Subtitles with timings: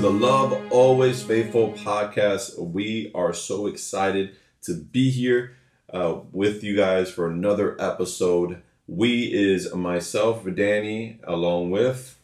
[0.00, 2.58] the Love Always Faithful podcast.
[2.58, 5.58] We are so excited to be here
[5.92, 8.62] uh, with you guys for another episode.
[8.86, 12.18] We is myself, Danny, along with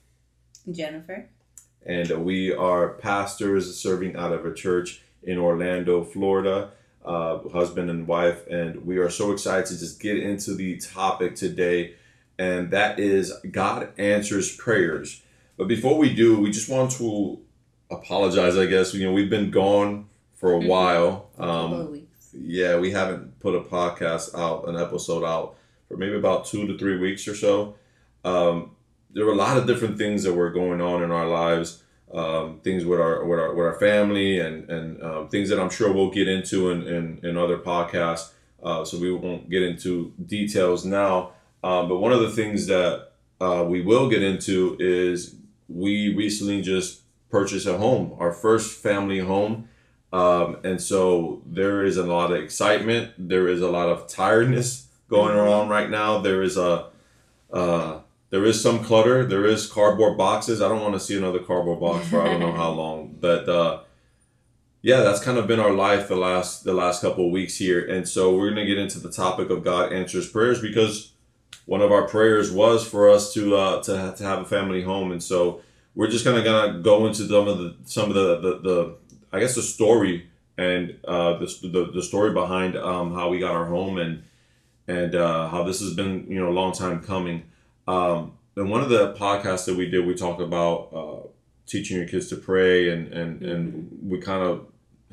[0.72, 1.28] Jennifer.
[1.84, 6.70] And we are pastors serving out of a church in Orlando, Florida,
[7.04, 8.46] uh, husband and wife.
[8.46, 11.96] And we are so excited to just get into the topic today,
[12.38, 15.20] and that is God answers prayers.
[15.58, 17.40] But before we do, we just want to
[17.90, 18.56] apologize.
[18.56, 20.68] I guess you know we've been gone for a mm-hmm.
[20.68, 21.30] while.
[21.38, 25.56] Um, yeah, we haven't put a podcast out, an episode out
[25.88, 27.76] for maybe about two to three weeks or so.
[28.24, 28.72] Um,
[29.10, 32.60] there were a lot of different things that were going on in our lives, um,
[32.62, 35.92] things with our with our with our family, and and um, things that I'm sure
[35.92, 38.32] we'll get into in in, in other podcasts.
[38.62, 41.32] Uh, so we won't get into details now.
[41.62, 45.36] Um, but one of the things that uh, we will get into is
[45.68, 49.68] we recently just purchased a home, our first family home.
[50.12, 53.12] Um, and so there is a lot of excitement.
[53.18, 55.38] There is a lot of tiredness going mm-hmm.
[55.38, 56.18] around right now.
[56.18, 56.86] There is a,
[57.52, 59.24] uh, there is some clutter.
[59.24, 60.60] There is cardboard boxes.
[60.60, 63.16] I don't want to see another cardboard box for I don't know how long.
[63.20, 63.80] But uh,
[64.82, 67.84] yeah, that's kind of been our life the last the last couple of weeks here.
[67.84, 71.12] And so we're gonna get into the topic of God answers prayers because
[71.66, 75.12] one of our prayers was for us to uh, to to have a family home,
[75.12, 75.60] and so
[75.96, 78.96] we're just kind of gonna go into some of the some of the the, the
[79.32, 83.52] I guess the story and uh, the, the the story behind um, how we got
[83.52, 84.22] our home and
[84.86, 87.44] and uh, how this has been you know a long time coming.
[87.88, 91.28] Um, and one of the podcasts that we did, we talked about uh,
[91.66, 94.66] teaching your kids to pray, and and and we kind of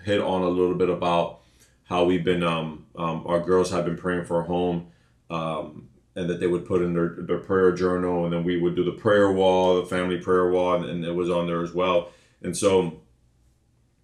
[0.03, 1.39] hit on a little bit about
[1.85, 4.87] how we've been um, um, our girls have been praying for a home
[5.29, 8.75] um, and that they would put in their, their prayer journal and then we would
[8.75, 12.09] do the prayer wall the family prayer wall and, it was on there as well.
[12.41, 12.99] And so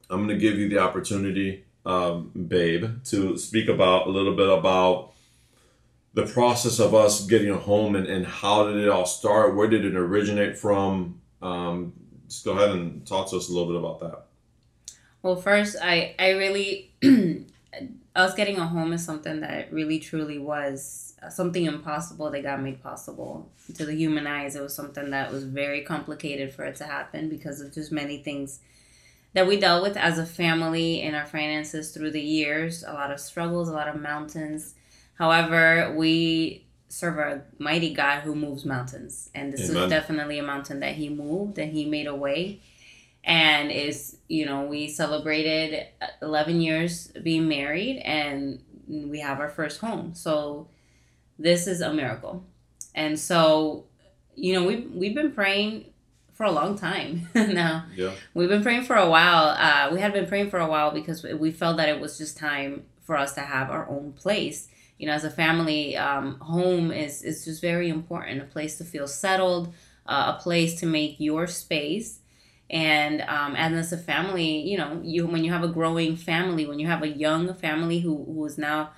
[0.10, 4.50] i'm going to give you the opportunity um, babe to speak about a little bit
[4.50, 5.14] about
[6.14, 9.68] the process of us getting a home and, and how did it all start where
[9.68, 11.22] did it originate from?
[11.42, 11.94] Um,
[12.28, 14.26] just go ahead and talk to us a little bit about that.
[15.22, 16.92] Well first i i really
[18.16, 22.82] us getting a home is something that really truly was something impossible that got made
[22.82, 23.52] possible.
[23.76, 27.30] To the human eyes, it was something that was very complicated for it to happen
[27.30, 28.60] because of just many things
[29.34, 32.84] that we dealt with as a family in our finances through the years.
[32.84, 34.76] A lot of struggles, a lot of mountains.
[35.16, 39.30] However, we serve a mighty God who moves mountains.
[39.36, 39.84] And this Amen.
[39.84, 42.62] is definitely a mountain that He moved and He made a way.
[43.24, 45.88] And is, you know, we celebrated
[46.22, 50.16] 11 years being married and we have our first home.
[50.16, 50.68] So,
[51.40, 52.44] this is a miracle.
[52.94, 53.86] And so,
[54.36, 55.86] you know, we've, we've been praying
[56.34, 57.86] for a long time now.
[57.96, 58.12] Yeah.
[58.34, 59.56] We've been praying for a while.
[59.58, 62.38] Uh, we had been praying for a while because we felt that it was just
[62.38, 64.68] time for us to have our own place.
[64.98, 68.84] You know, as a family, um, home is, is just very important a place to
[68.84, 69.74] feel settled,
[70.06, 72.20] uh, a place to make your space.
[72.70, 76.68] And um, and as a family, you know, you when you have a growing family,
[76.68, 78.92] when you have a young family who, who is now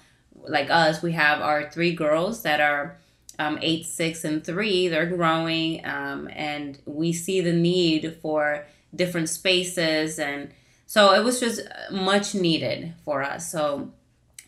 [0.47, 2.97] like us, we have our three girls that are
[3.40, 4.88] um, eight, six, and three.
[4.88, 10.51] They're growing, um, and we see the need for different spaces, and
[10.85, 13.51] so it was just much needed for us.
[13.51, 13.91] So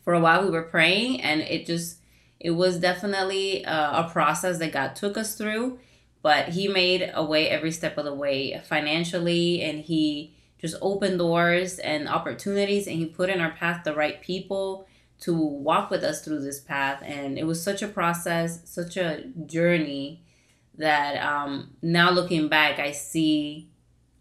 [0.03, 1.97] for a while, we were praying, and it just
[2.39, 5.79] it was definitely a, a process that God took us through,
[6.21, 11.19] but He made a way every step of the way financially, and He just opened
[11.19, 14.87] doors and opportunities, and He put in our path the right people
[15.23, 17.01] to walk with us through this path.
[17.05, 20.21] And it was such a process, such a journey
[20.77, 23.69] that um, now looking back, I see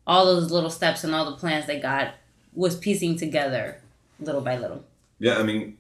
[0.07, 2.13] all those little steps and all the plans that God
[2.55, 3.81] was piecing together
[4.21, 4.85] little by little.
[5.19, 5.77] Yeah, I mean,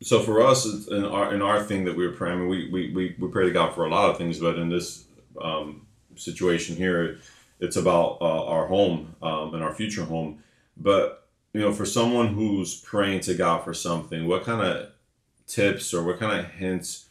[0.00, 2.70] so for us in our in our thing that we were praying, I mean, we,
[2.70, 5.04] we, we, we pray to God for a lot of things, but in this
[5.40, 7.18] um, situation here,
[7.58, 10.42] it's about uh, our home um, and our future home.
[10.76, 11.25] But
[11.56, 14.90] you know, for someone who's praying to God for something, what kind of
[15.46, 17.06] tips or what kind of hints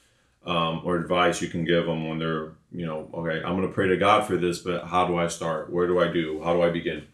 [0.45, 3.74] um, or advice you can give them when they're, you know, okay, I'm going to
[3.74, 5.74] pray to God for this, but how do I start?
[5.74, 6.44] Where do I do?
[6.44, 7.07] How do I begin?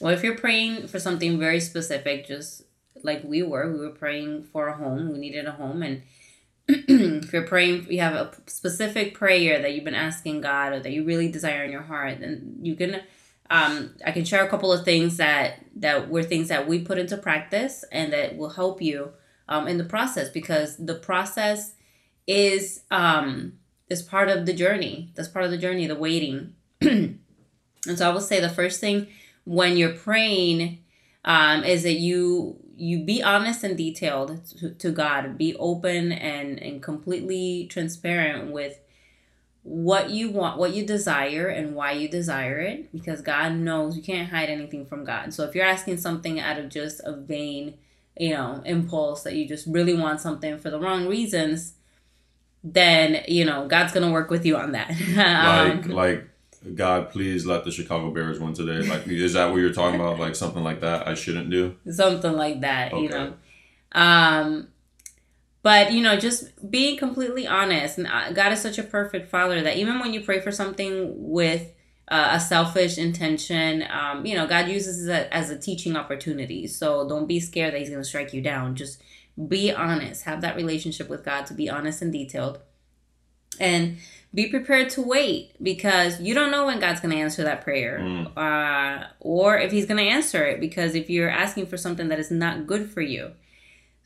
[0.00, 2.62] Well, if you're praying for something very specific, just
[3.02, 5.12] like we were, we were praying for a home.
[5.12, 6.02] We needed a home, and
[6.68, 10.92] if you're praying, you have a specific prayer that you've been asking God or that
[10.92, 13.02] you really desire in your heart, then you can
[13.50, 16.98] um, I can share a couple of things that that were things that we put
[16.98, 19.12] into practice and that will help you
[19.48, 21.74] um, in the process because the process
[22.26, 23.54] is um,
[23.88, 25.10] is part of the journey.
[25.14, 26.54] That's part of the journey, the waiting.
[27.86, 29.06] And so I will say the first thing
[29.44, 30.80] when you're praying
[31.24, 35.38] um, is that you you be honest and detailed to, to God.
[35.38, 38.78] Be open and and completely transparent with
[39.70, 44.02] what you want, what you desire, and why you desire it, because God knows you
[44.02, 45.32] can't hide anything from God.
[45.32, 47.74] So if you're asking something out of just a vain,
[48.18, 51.74] you know, impulse that you just really want something for the wrong reasons,
[52.64, 54.90] then you know God's gonna work with you on that.
[55.14, 56.28] like um, like
[56.74, 58.86] God, please let the Chicago Bears win today.
[58.86, 60.18] Like, is that what you're talking about?
[60.18, 61.06] Like something like that?
[61.06, 62.92] I shouldn't do something like that.
[62.92, 63.02] Okay.
[63.04, 63.34] You know,
[63.92, 64.68] um,
[65.62, 67.98] but you know, just being completely honest.
[67.98, 71.12] And uh, God is such a perfect Father that even when you pray for something
[71.16, 71.70] with
[72.08, 76.66] uh, a selfish intention, um, you know, God uses it as a teaching opportunity.
[76.66, 78.74] So don't be scared that He's going to strike you down.
[78.74, 79.02] Just
[79.48, 80.24] be honest.
[80.24, 82.60] Have that relationship with God to be honest and detailed.
[83.58, 83.98] And
[84.32, 87.98] be prepared to wait because you don't know when God's going to answer that prayer
[87.98, 88.36] mm.
[88.36, 90.58] uh, or if He's going to answer it.
[90.60, 93.32] Because if you're asking for something that is not good for you,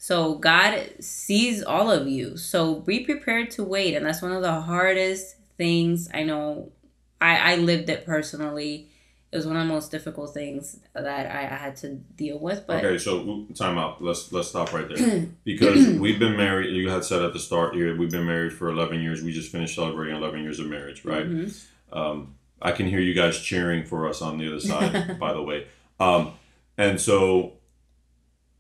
[0.05, 2.37] so God sees all of you.
[2.37, 3.95] So be prepared to wait.
[3.95, 6.73] And that's one of the hardest things I know.
[7.21, 8.91] I, I lived it personally
[9.35, 12.69] it was one of the most difficult things that I, I had to deal with.
[12.69, 14.01] But okay, so time out.
[14.01, 16.73] Let's let's stop right there because we've been married.
[16.73, 19.25] You had said at the start here we've been married for eleven years.
[19.25, 21.27] We just finished celebrating eleven years of marriage, right?
[21.27, 21.99] Mm-hmm.
[21.99, 24.61] Um, I can hear you guys cheering for us on the other
[25.01, 25.67] side, by the way.
[25.99, 26.35] Um,
[26.79, 27.55] and so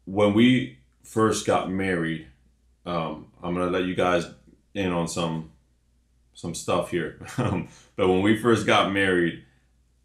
[0.06, 2.26] when we first got married,
[2.84, 4.26] um, I'm gonna let you guys
[4.74, 5.52] in on some
[6.34, 7.20] some stuff here.
[7.36, 9.44] but when we first got married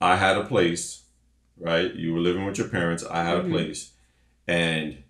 [0.02, 1.04] I had a place,
[1.58, 1.94] right?
[1.94, 3.04] You were living with your parents.
[3.04, 3.48] I had mm-hmm.
[3.48, 3.92] a place.
[4.48, 5.04] And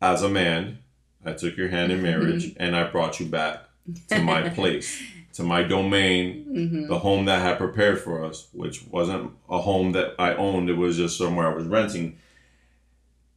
[0.00, 0.78] as a man,
[1.24, 2.06] I took your hand in mm-hmm.
[2.06, 2.62] marriage mm-hmm.
[2.62, 3.64] and I brought you back
[4.08, 5.02] to my place,
[5.34, 6.86] to my domain, mm-hmm.
[6.86, 10.68] the home that I had prepared for us, which wasn't a home that I owned.
[10.68, 12.18] It was just somewhere I was renting.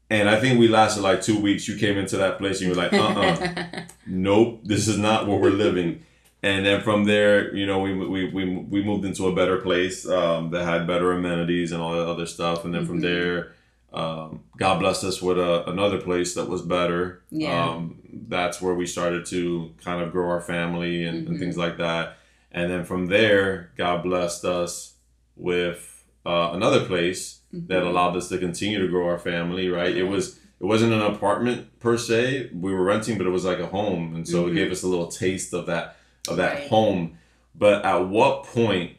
[0.10, 1.68] And I think we lasted like two weeks.
[1.68, 3.38] You came into that place and you were like, uh uh-uh.
[3.42, 6.04] uh nope, this is not where we're living
[6.44, 10.08] and then from there, you know, we we we, we moved into a better place
[10.08, 12.64] um, that had better amenities and all that other stuff.
[12.64, 12.92] And then mm-hmm.
[12.92, 13.54] from there,
[13.92, 17.24] um, God blessed us with a, another place that was better.
[17.32, 17.70] Yeah.
[17.70, 21.32] Um, that's where we started to kind of grow our family and, mm-hmm.
[21.32, 22.18] and, things like that.
[22.52, 24.94] And then from there, God blessed us
[25.36, 25.97] with
[26.28, 27.68] uh, another place mm-hmm.
[27.68, 29.70] that allowed us to continue to grow our family.
[29.70, 29.96] Right?
[29.96, 32.50] It was it wasn't an apartment per se.
[32.54, 34.72] We were renting, but it was like a home, and so it gave mm-hmm.
[34.74, 35.98] us a little taste of that
[36.28, 36.68] of that right.
[36.70, 37.18] home.
[37.56, 38.98] But at what point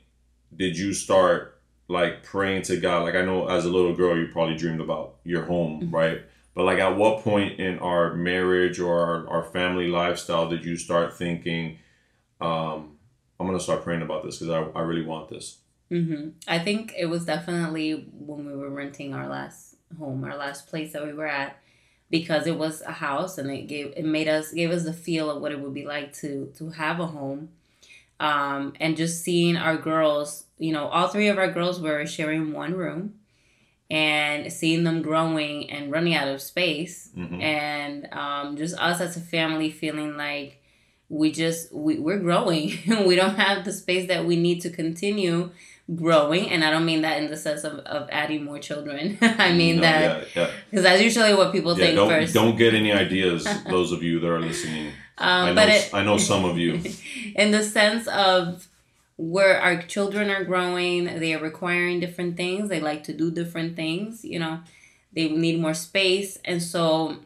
[0.56, 3.04] did you start like praying to God?
[3.04, 5.94] Like I know as a little girl, you probably dreamed about your home, mm-hmm.
[5.94, 6.22] right?
[6.54, 10.76] But like at what point in our marriage or our, our family lifestyle did you
[10.76, 11.78] start thinking,
[12.40, 12.96] um,
[13.38, 15.58] I'm gonna start praying about this because I, I really want this.
[15.90, 16.30] Mm-hmm.
[16.46, 20.92] I think it was definitely when we were renting our last home, our last place
[20.92, 21.58] that we were at
[22.10, 25.30] because it was a house and it gave it made us gave us the feel
[25.30, 27.50] of what it would be like to to have a home
[28.20, 32.52] um, and just seeing our girls you know all three of our girls were sharing
[32.52, 33.14] one room
[33.90, 37.40] and seeing them growing and running out of space mm-hmm.
[37.40, 40.62] and um, just us as a family feeling like
[41.08, 45.50] we just we, we're growing we don't have the space that we need to continue
[45.94, 49.16] growing and i don't mean that in the sense of, of adding more children.
[49.22, 50.80] I mean no, that because yeah, yeah.
[50.80, 52.34] that's usually what people yeah, think don't, first.
[52.34, 54.88] don't get any ideas those of you that are listening.
[55.16, 56.80] Um, I, know, it, I know some of you.
[57.34, 58.68] In the sense of
[59.16, 63.74] where our children are growing they are requiring different things they like to do different
[63.74, 64.60] things you know
[65.12, 67.16] they need more space and so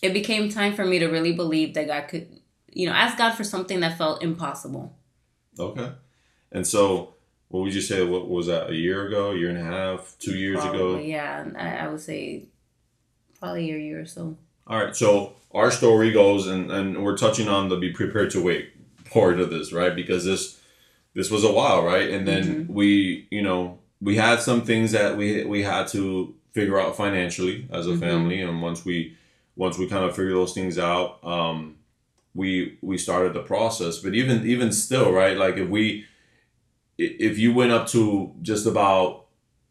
[0.00, 2.28] it became time for me to really believe that god could
[2.72, 4.96] you know ask god for something that felt impossible.
[5.58, 5.92] Okay.
[6.50, 7.14] And so
[7.52, 8.02] what would you say?
[8.02, 8.70] What was that?
[8.70, 10.98] A year ago, a year and a half, two years probably, ago?
[11.00, 12.46] Yeah, I, I would say
[13.38, 14.38] probably a year or so.
[14.66, 18.42] All right, so our story goes, and and we're touching on the be prepared to
[18.42, 18.70] wait
[19.10, 19.94] part of this, right?
[19.94, 20.62] Because this
[21.12, 22.08] this was a while, right?
[22.08, 22.72] And then mm-hmm.
[22.72, 27.68] we, you know, we had some things that we we had to figure out financially
[27.70, 28.00] as a mm-hmm.
[28.00, 29.14] family, and once we
[29.56, 31.76] once we kind of figure those things out, um,
[32.34, 33.98] we we started the process.
[33.98, 35.36] But even even still, right?
[35.36, 36.06] Like if we
[37.04, 39.26] if you went up to just about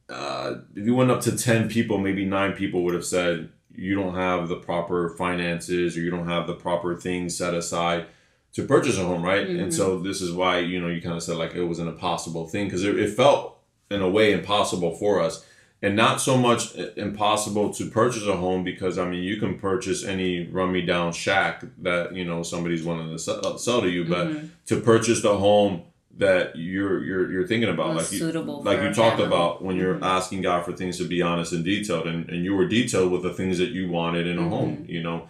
[0.09, 3.95] uh, if you went up to 10 people maybe nine people would have said you
[3.95, 8.05] don't have the proper finances or you don't have the proper things set aside
[8.53, 9.63] to purchase a home right mm-hmm.
[9.63, 11.87] and so this is why you know you kind of said like it was an
[11.87, 13.57] impossible thing because it, it felt
[13.89, 15.45] in a way impossible for us
[15.81, 20.05] and not so much impossible to purchase a home because I mean you can purchase
[20.05, 24.05] any run me down shack that you know somebody's wanting to sell, sell to you,
[24.05, 24.47] but mm-hmm.
[24.67, 25.83] to purchase the home
[26.17, 30.03] that you're you're you're thinking about like you, like you talked about when you're Mhm.
[30.03, 33.23] asking God for things to be honest and detailed and, and you were detailed with
[33.23, 34.49] the things that you wanted in a Mhm.
[34.49, 35.27] home you know?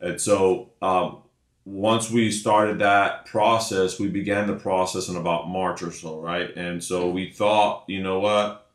[0.00, 1.18] And so um,
[1.64, 6.54] once we started that process we began the process in about March or so right?
[6.56, 8.66] And so we thought you know what?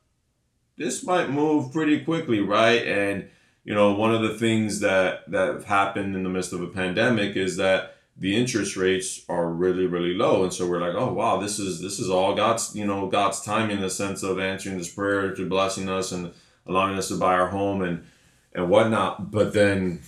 [0.77, 2.85] This might move pretty quickly right?
[2.87, 3.27] And
[3.65, 7.35] you know one of the things that that happened in the midst of a pandemic
[7.35, 11.37] is that the interest rates are really really low and so we're like oh wow
[11.39, 14.77] this is this is all god's you know god's timing in the sense of answering
[14.77, 16.31] this prayer to blessing us and
[16.67, 18.03] allowing us to buy our home and
[18.53, 20.01] and whatnot but then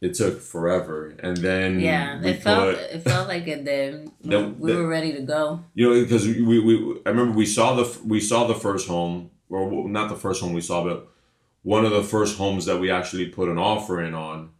[0.00, 4.10] it took forever and then Yeah, we it felt put- it felt like it did.
[4.24, 5.60] The- we the- were ready to go.
[5.74, 6.74] you know because we, we
[7.06, 10.52] i remember we saw the we saw the first home or not the first home
[10.52, 11.08] we saw but
[11.64, 14.50] one of the first homes that we actually put an offer in on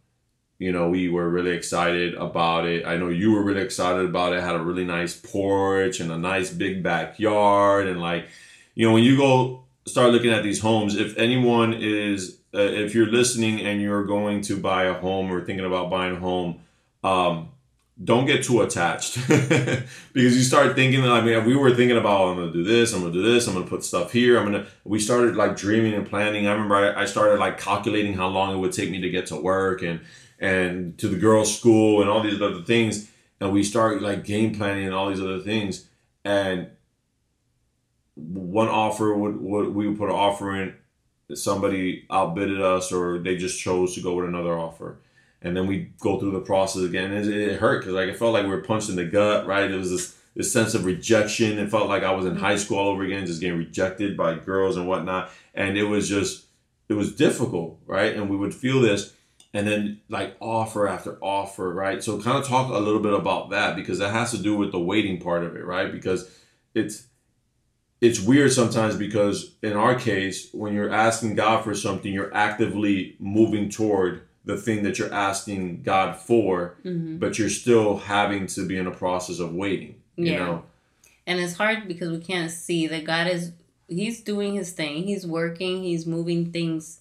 [0.63, 2.85] you know we were really excited about it.
[2.85, 4.41] I know you were really excited about it.
[4.41, 8.27] Had a really nice porch and a nice big backyard and like
[8.75, 12.95] you know when you go start looking at these homes if anyone is uh, if
[12.95, 16.59] you're listening and you're going to buy a home or thinking about buying a home
[17.03, 17.49] um,
[18.01, 19.17] don't get too attached.
[20.13, 23.01] Because you start thinking i mean we were thinking about i'm gonna do this i'm
[23.01, 26.07] gonna do this i'm gonna put stuff here i'm gonna we started like dreaming and
[26.07, 26.45] planning.
[26.45, 29.25] I remember i, I started like calculating how long it would take me to get
[29.27, 30.01] to work and
[30.43, 33.09] and to the girls school and all these other things
[33.39, 35.87] and we start like game planning and all these other things
[36.23, 36.69] and
[38.15, 40.75] one offer would, would we would put an offer in
[41.33, 44.99] somebody outbidded us or they just chose to go with another offer
[45.43, 47.11] and then we go through the process again.
[47.11, 49.45] And it, it hurt because like it felt like we were punched in the gut,
[49.45, 49.69] right?
[49.69, 51.59] It was this this sense of rejection.
[51.59, 54.35] It felt like I was in high school all over again, just getting rejected by
[54.35, 55.29] girls and whatnot.
[55.53, 56.45] And it was just
[56.89, 58.15] it was difficult, right?
[58.15, 59.13] And we would feel this,
[59.53, 62.03] and then like offer after offer, right?
[62.03, 64.71] So kind of talk a little bit about that because that has to do with
[64.71, 65.91] the waiting part of it, right?
[65.91, 66.29] Because
[66.73, 67.07] it's
[68.01, 73.15] it's weird sometimes because in our case, when you're asking God for something, you're actively
[73.19, 78.67] moving toward the thing that you're asking God for, hmm but you're still having to
[78.67, 79.95] be in a process of waiting.
[80.17, 80.39] You Yeah.
[80.39, 80.63] know?
[81.25, 83.51] And it's hard because we can't see that God is
[83.87, 85.03] He's doing His thing.
[85.03, 85.83] He's working.
[85.83, 86.99] He's moving things,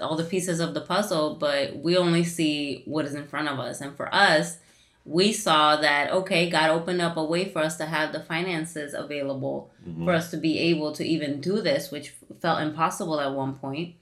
[0.00, 1.36] all the pieces of the puzzle.
[1.36, 3.80] But we only see what is in front of us.
[3.80, 4.58] And for us,
[5.04, 8.92] we saw that okay, God opened up a way for us to have the finances
[8.92, 10.04] available Mhm.
[10.04, 13.94] for us to be able to even do this, which felt impossible at one point.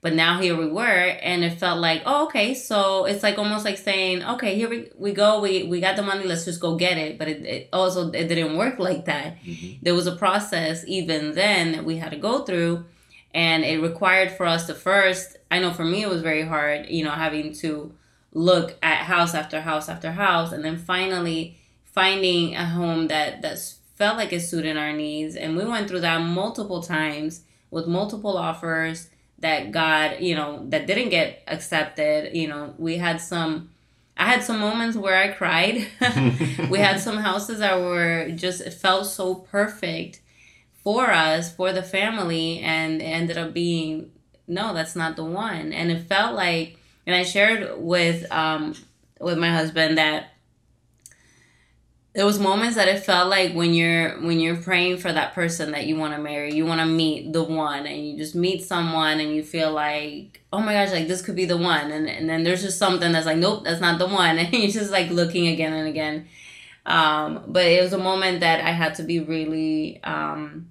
[0.00, 0.82] But now here we were,
[1.22, 2.52] and it felt like, oh, okay.
[2.52, 5.40] So it's like almost like saying, okay, here we, we go.
[5.40, 6.24] We we got the money.
[6.24, 7.18] Let's just go get it.
[7.18, 9.38] But it, it also it didn't work like that.
[9.42, 9.78] Mhm.
[9.82, 12.84] There was a process even then that we had to go through,
[13.34, 15.36] and it required for us to first.
[15.50, 16.88] I know for me it was very hard.
[16.88, 17.92] You know, having to
[18.32, 23.58] look at house after house after house, and then finally finding a home that that
[23.96, 25.34] felt like it suited our needs.
[25.34, 29.08] And we went through that multiple times with multiple offers
[29.40, 32.36] that God, you know, that didn't get accepted.
[32.36, 33.70] You know, we had some.
[34.16, 35.88] I had some moments where I cried.
[36.70, 40.20] we had some houses that were just it felt so perfect
[40.84, 44.12] for us for the family and it ended up being
[44.46, 45.72] no that's not the one.
[45.72, 48.74] And it felt like and i shared with um
[49.20, 50.30] with my husband that
[52.14, 55.72] there was moments that it felt like when you're when you're praying for that person
[55.72, 58.62] that you want to marry you want to meet the one and you just meet
[58.62, 61.90] someone and you feel like oh my gosh like this could be the one.
[61.90, 64.38] And, and then there's just something that's like nope that's not the one.
[64.38, 66.28] And you're just like looking again and again.
[66.86, 70.68] Um, but it was a moment that i had to be really um,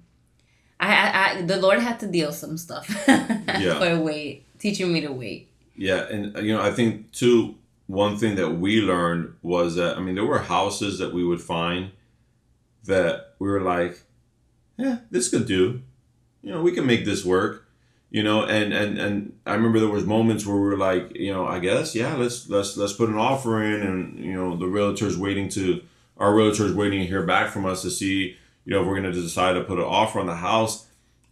[0.88, 3.78] I, I, the lord had to deal some stuff Yeah.
[3.78, 7.54] for wait teaching me to wait Yeah, and uh, you know, I think too.
[7.86, 11.42] One thing that we learned was that I mean, there were houses that we would
[11.42, 11.90] find
[12.84, 14.02] that we were like,
[14.78, 15.82] "Yeah, this could do.
[16.42, 17.66] You know, we can make this work."
[18.10, 19.14] You know, and and and
[19.44, 22.48] I remember there was moments where we were like, you know, I guess, yeah, let's
[22.48, 25.82] let's let's put an offer in, and you know, the realtor's waiting to
[26.16, 29.12] our realtor's waiting to hear back from us to see, you know, if we're going
[29.12, 30.86] to decide to put an offer on the house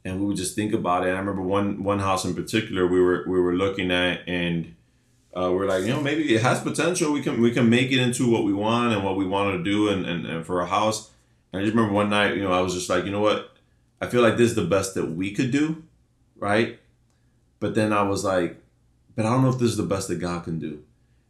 [0.05, 1.09] and we would just think about it.
[1.09, 4.75] And I remember one one house in particular we were we were looking at, and
[5.35, 7.13] uh, we're like, you know, maybe it has potential.
[7.13, 9.63] We can we can make it into what we want and what we want to
[9.63, 11.11] do, and, and, and for a house.
[11.53, 13.53] And I just remember one night, you know, I was just like, you know what,
[14.01, 15.83] I feel like this is the best that we could do,
[16.37, 16.79] right?
[17.61, 18.57] But then I was like,
[19.15, 20.83] but I don't know if this is the best that God can do.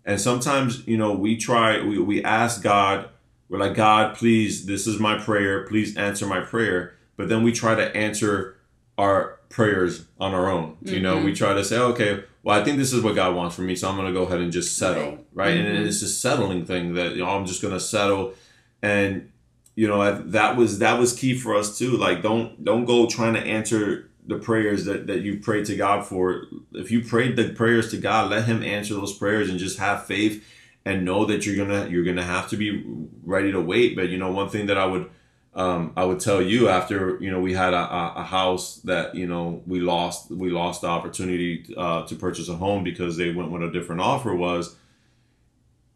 [0.05, 3.09] And sometimes, you know, we try, we, we ask God,
[3.49, 5.67] we're like, God, please, this is my prayer.
[5.67, 6.95] Please answer my prayer.
[7.17, 8.57] But then we try to answer
[8.99, 10.77] our prayers on our own.
[10.83, 13.55] You know, we try to say, okay, well, I think this is what God wants
[13.55, 15.49] from me, so I'm going to go ahead and just settle, Right.
[15.49, 15.57] right?
[15.59, 15.67] Mhm.
[15.77, 18.35] And it's this settling thing that you know, I'm just going to settle.
[18.83, 19.29] And
[19.75, 21.97] you know that was that was key for us too.
[21.97, 26.05] Like don't don't go trying to answer the prayers that, that you prayed to God
[26.07, 26.45] for.
[26.73, 30.05] If you prayed the prayers to God, let Him answer those prayers and just have
[30.07, 30.45] faith
[30.85, 32.85] and know that you're gonna you're gonna have to be
[33.23, 33.97] ready to wait.
[33.97, 35.11] But you know, one thing that I would
[35.55, 39.27] um, I would tell you after you know we had a, a, house that you
[39.27, 43.51] know we lost we lost the opportunity uh, to purchase a home because they went
[43.51, 44.77] with a different offer was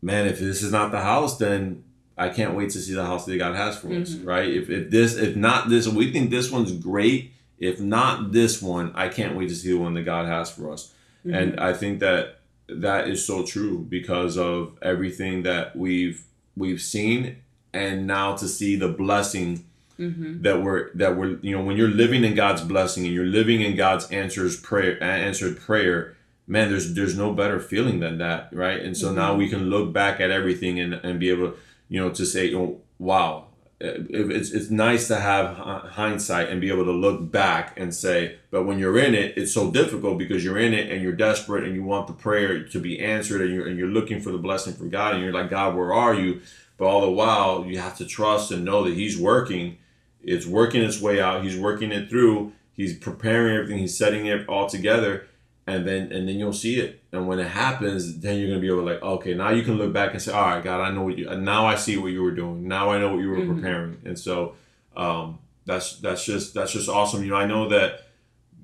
[0.03, 1.83] man if this is not the house then
[2.19, 4.03] I can't wait to see the house that God has for mm-hmm.
[4.03, 8.33] us right if, if this if not this we think this one's great if not
[8.33, 10.93] this one I can't wait to see the one that God has for us
[11.25, 11.35] mm-hmm.
[11.35, 16.25] and I think that that is so true because of everything that we've
[16.57, 17.37] we've seen
[17.73, 19.65] and now to see the blessing
[19.99, 20.43] mm-hmm.
[20.43, 23.61] that we're that we're you know when you're living in God's blessing and you're living
[23.61, 28.81] in God's answers prayer answered prayer man there's there's no better feeling than that right
[28.81, 29.17] and so mm-hmm.
[29.17, 31.55] now we can look back at everything and, and be able
[31.89, 33.46] you know to say oh, wow
[33.79, 38.39] Uh, it's it's nice to have hindsight and be able to look back and say
[38.51, 41.63] but when you're in it it's so difficult because you're in it and you're desperate
[41.63, 44.39] and you want the prayer to be answered and you're, and you're looking for the
[44.39, 46.41] blessing from god and you're like god where are you
[46.77, 49.79] but all the while, you have to trust and know that He's working.
[50.23, 51.45] It's working its way out.
[51.45, 52.53] He's working it through.
[52.73, 53.79] He's preparing everything.
[53.79, 55.27] He's setting it all together,
[55.67, 57.03] and then and then you'll see it.
[57.13, 59.79] And when it happens, then you're gonna be able to like, okay, now you can
[59.79, 61.29] look back and say, all right, God, I know what you.
[61.37, 62.69] Now I see what you were doing.
[62.69, 63.55] Now I know what you were mm-hmm.
[63.55, 64.01] preparing.
[64.05, 64.55] And so
[64.97, 67.25] um, that's that's just that's just awesome.
[67.25, 68.07] You know, I know that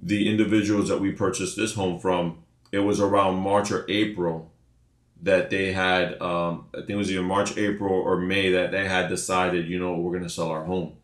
[0.03, 2.39] the individuals that we purchased this home from,
[2.71, 4.51] it was around March or April
[5.23, 8.89] that they had, um, I think it was either March, April, or May that they
[8.89, 10.95] had decided, you know, we're to sell our home,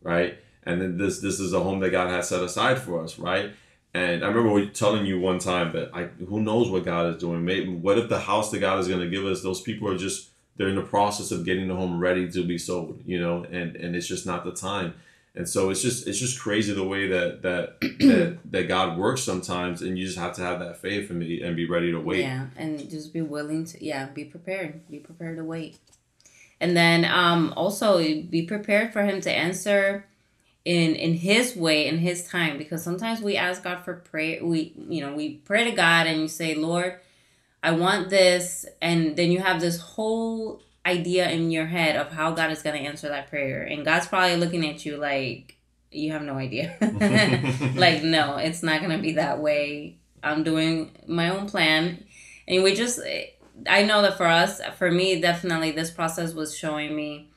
[0.00, 0.38] right?
[0.62, 3.52] And then this this is a home that God has set aside for us, right?
[3.94, 7.44] And I remember telling you one time that I who knows what God is doing.
[7.44, 9.96] Maybe what if the house that God is going to give us, those people are
[9.96, 13.44] just they're in the process of getting the home ready to be sold, you know,
[13.44, 14.94] and and it's just not the time
[15.36, 19.22] and so it's just it's just crazy the way that that that, that God works
[19.22, 21.98] sometimes, and you just have to have that faith and be and be ready to
[21.98, 22.20] wait.
[22.20, 25.78] Yeah, and just be willing to yeah be prepared, be prepared to wait,
[26.60, 30.06] and then um also be prepared for Him to answer
[30.64, 34.72] in in His way in His time because sometimes we ask God for prayer we
[34.88, 36.98] you know we pray to God and you say Lord
[37.62, 42.32] I want this and then you have this whole idea in your head of how
[42.32, 43.62] God is going to answer that prayer.
[43.62, 45.56] And God's probably looking at you like,
[45.90, 46.76] you have no idea.
[47.74, 49.96] like, no, it's not going to be that way.
[50.22, 52.04] I'm doing my own plan.
[52.46, 53.00] And we just,
[53.66, 57.30] I know that for us, for me, definitely this process was showing me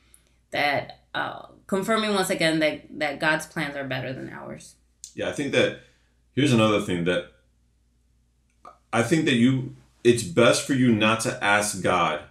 [0.50, 4.74] that, uh, confirming once again that, that God's plans are better than ours.
[5.14, 5.80] Yeah, I think that
[6.34, 7.32] here's another thing that
[8.92, 12.22] I think that you, it's best for you not to ask God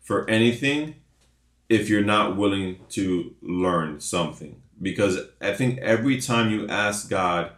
[0.00, 0.96] for anything
[1.68, 4.60] if you're not willing to learn something.
[4.80, 7.52] Because I think every time you ask God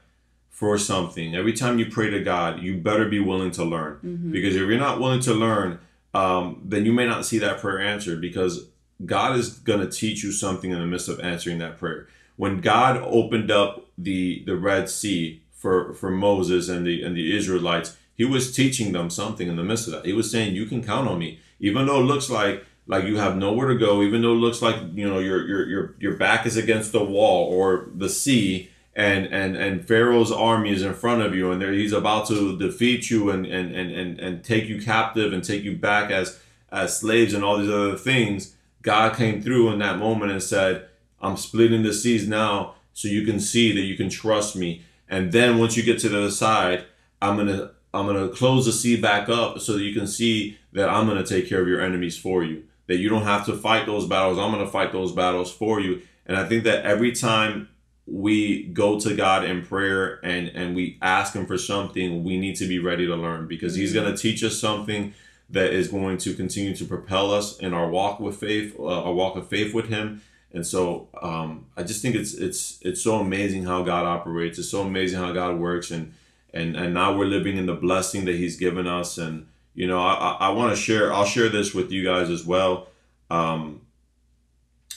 [0.51, 3.95] for something, every time you pray to God, you better be willing to learn.
[4.05, 4.31] Mm-hmm.
[4.33, 5.79] Because if you're not willing to learn,
[6.13, 8.67] um, then you may not see that prayer answered because
[9.05, 12.09] God is going to teach you something in the midst of answering that prayer.
[12.37, 17.37] When God opened up the the Red Sea for for Moses and the and the
[17.37, 20.07] Israelites, he was teaching them something in the midst of that.
[20.07, 23.17] He was saying, "You can count on me." even though it looks like like you
[23.17, 26.15] have nowhere to go, even though it looks like you know your your your your
[26.15, 30.95] back is against the wall or the sea, and and and Pharaoh's army is in
[30.95, 34.45] front of you, and there he's about to defeat you and and and and, and
[34.45, 36.39] take you captive and take you back as
[36.71, 38.55] as slaves and all these other things.
[38.85, 40.87] God came through in that moment and said,
[41.21, 45.33] "I'm splitting the seas now, so you can see that you can trust me." And
[45.33, 46.85] then once you get to the other side,
[47.21, 50.59] I'm gonna I'm going to close the sea back up so that you can see
[50.73, 52.65] that I'm going to take care of your enemies for you.
[52.89, 54.37] That you don't have to fight those battles.
[54.37, 56.03] I'm going to fight those battles for you.
[56.27, 57.69] And I think that every time
[58.07, 62.57] we go to God in prayer and and we ask him for something, we need
[62.57, 65.15] to be ready to learn because he's going to teach us something
[65.51, 69.13] that is going to continue to propel us in our walk with faith, uh, our
[69.13, 70.23] walk of faith with him.
[70.53, 74.59] And so um, I just think it's it's it's so amazing how God operates.
[74.59, 76.15] It's so amazing how God works and
[76.55, 80.01] and and now we're living in the blessing that he's given us and you know
[80.01, 82.87] i i, I want to share i'll share this with you guys as well
[83.31, 83.81] um,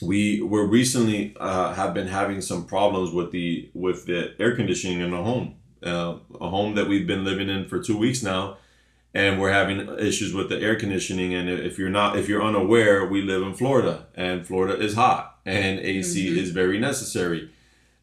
[0.02, 5.00] we we're recently uh, have been having some problems with the with the air conditioning
[5.02, 8.58] in the home uh, a home that we've been living in for two weeks now
[9.14, 13.06] and we're having issues with the air conditioning and if you're not if you're unaware
[13.06, 16.38] we live in florida and florida is hot and ac mm-hmm.
[16.38, 17.50] is very necessary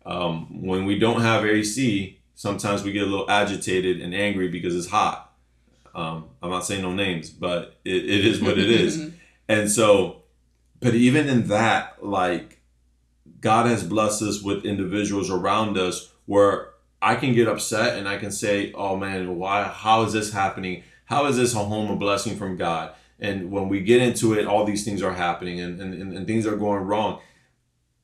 [0.07, 4.75] um, when we don't have ac sometimes we get a little agitated and angry because
[4.77, 5.33] it's hot.
[5.95, 9.13] Um, I'm not saying no names, but it, it is what it is.
[9.49, 10.23] and so,
[10.81, 12.61] but even in that, like,
[13.41, 18.17] God has blessed us with individuals around us where I can get upset and I
[18.17, 19.65] can say, "Oh man, why?
[19.65, 20.83] How is this happening?
[21.07, 24.47] How is this a home a blessing from God?" And when we get into it,
[24.47, 27.21] all these things are happening and, and, and things are going wrong.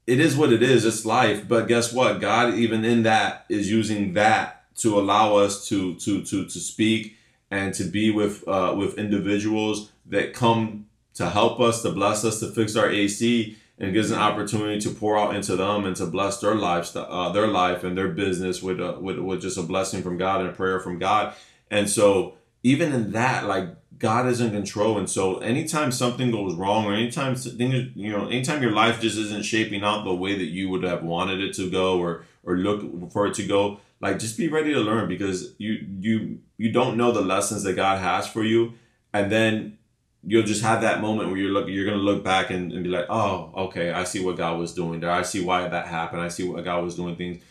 [0.06, 0.84] It is what it is.
[0.84, 1.46] It's life.
[1.46, 2.20] But guess what?
[2.20, 7.16] God, even in that, is using that to allow us to to to to speak
[7.50, 12.40] and to be with uh, with individuals that come to help us, to bless us,
[12.40, 16.06] to fix our AC, and gives an opportunity to pour out into them and to
[16.06, 19.62] bless their lives, uh, their life and their business with, a, with with just a
[19.62, 21.34] blessing from God and a prayer from God.
[21.70, 23.68] And so even in that, like
[23.98, 24.98] God is in control.
[24.98, 29.18] And so anytime something goes wrong or anytime things, you know, anytime your life just
[29.18, 32.56] isn't shaping out the way that you would have wanted it to go or or
[32.56, 36.72] look for it to go, like just be ready to learn because you you you
[36.72, 38.72] don't know the lessons that God has for you.
[39.12, 39.76] And then
[40.24, 42.90] you'll just have that moment where you're look you're gonna look back and, and be
[42.90, 45.10] like, oh, okay, I see what God was doing there.
[45.10, 46.22] I see why that happened.
[46.22, 47.42] I see what God was doing things.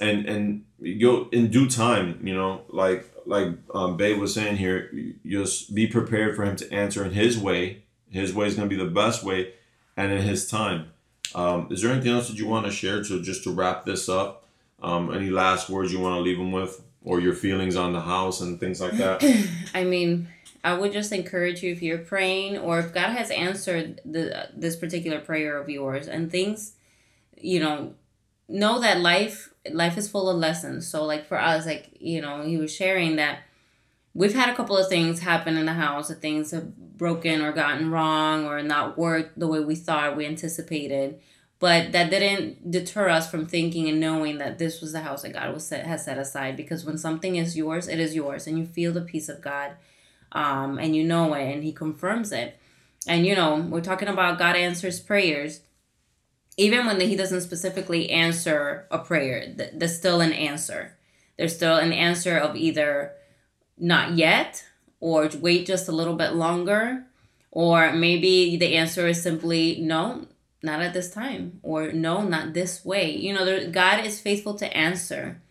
[0.00, 4.92] And and you'll in due time, you know, like like um, Babe was saying here,
[5.26, 7.84] just be prepared for him to answer in his way.
[8.10, 9.54] His way is gonna be the best way
[9.96, 10.90] and in his time.
[11.34, 14.08] Um, is there anything else that you want to share to just to wrap this
[14.08, 14.44] up?
[14.82, 18.00] Um, any last words you want to leave them with, or your feelings on the
[18.00, 19.24] house and things like that?
[19.74, 20.28] I mean,
[20.62, 24.76] I would just encourage you if you're praying or if God has answered the this
[24.76, 26.72] particular prayer of yours and things,
[27.36, 27.94] you know,
[28.48, 30.86] know that life life is full of lessons.
[30.86, 33.40] So like for us, like you know, he was sharing that
[34.14, 37.52] we've had a couple of things happen in the house that things have broken or
[37.52, 41.18] gotten wrong or not worked the way we thought we anticipated
[41.58, 45.32] but that didn't deter us from thinking and knowing that this was the house that
[45.32, 48.56] god was set, has set aside because when something is yours it is yours and
[48.56, 49.72] you feel the peace of god
[50.34, 52.58] um, and you know it, and He confirms it.
[53.06, 55.60] And you know, we're talking about God answers prayers.
[56.56, 60.96] Even when He doesn't specifically answer a prayer, there's still an answer.
[61.36, 63.12] There's still an answer of either
[63.76, 64.64] not yet
[65.00, 67.04] or wait just a little bit longer
[67.50, 70.26] or maybe the answer is simply no
[70.62, 74.54] not at this time or no not this way you know there, god is faithful
[74.54, 75.42] to answer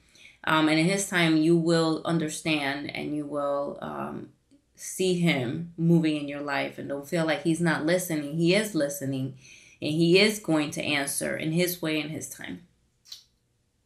[0.46, 4.30] um, and in his time you will understand and you will um,
[4.76, 8.36] see him moving in your life and don't feel like he's not listening.
[8.36, 9.36] He is listening
[9.84, 12.62] and he is going to answer in his way and his time.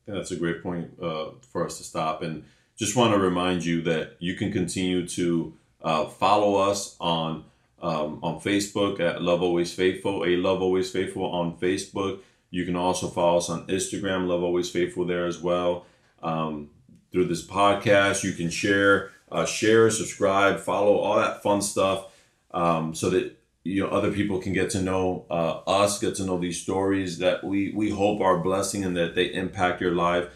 [0.08, 2.22] Yeah, that's a great point uh, for us to stop.
[2.22, 2.46] And
[2.78, 7.46] just want to remind you that you can continue to uh, follow us on
[7.80, 12.20] um, on Facebook at Love Always Faithful, a Love Always Faithful on Facebook.
[12.50, 15.86] You can also follow us on Instagram, Love Always Faithful there as well.
[16.24, 16.70] Um,
[17.12, 22.06] through this podcast, you can share uh, share, subscribe, follow, all that fun stuff,
[22.52, 26.24] um, so that you know other people can get to know uh, us, get to
[26.24, 30.30] know these stories that we we hope are blessing and that they impact your life.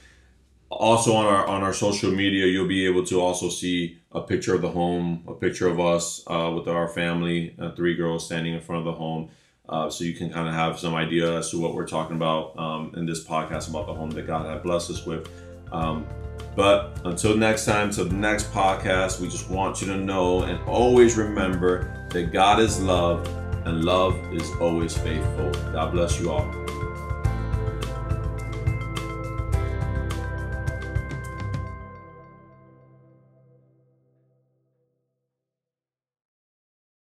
[0.70, 4.54] Also on our on our social media, you'll be able to also see a picture
[4.54, 8.54] of the home, a picture of us uh, with our family, uh, three girls standing
[8.54, 9.30] in front of the home.
[9.70, 12.58] Uh, so you can kind of have some idea as to what we're talking about
[12.60, 15.30] um, in this podcast about the home that God had blessed us with.
[15.72, 16.08] Um,
[16.56, 20.62] but until next time, to the next podcast, we just want you to know and
[20.68, 23.26] always remember that God is love
[23.66, 25.52] and love is always faithful.
[25.72, 26.61] God bless you all.